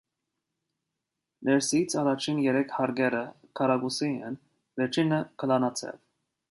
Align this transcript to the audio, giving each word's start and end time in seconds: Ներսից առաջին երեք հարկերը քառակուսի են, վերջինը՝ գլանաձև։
Ներսից 1.49 1.95
առաջին 2.05 2.41
երեք 2.47 2.73
հարկերը 2.79 3.23
քառակուսի 3.61 4.13
են, 4.31 4.43
վերջինը՝ 4.83 5.23
գլանաձև։ 5.45 6.05